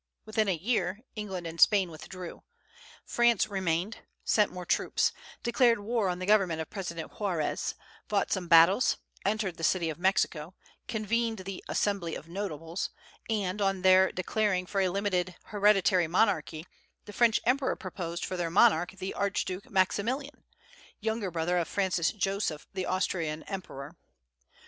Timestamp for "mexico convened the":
9.99-11.63